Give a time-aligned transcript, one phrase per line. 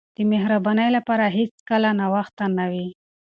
[0.17, 2.87] د مهربانۍ لپاره هیڅکله ناوخته نه وي.